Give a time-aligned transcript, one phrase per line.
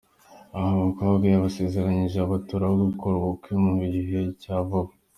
[0.55, 4.91] Abo bakobwa yarabasezeranyije abaturaho gukora ubukwe mu gihe cya vuba.